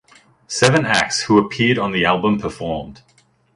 Seven 0.47 0.83
acts 0.83 1.21
who 1.25 1.37
appeared 1.37 1.77
on 1.77 1.91
the 1.91 2.05
album 2.05 2.39
performed. 2.39 3.03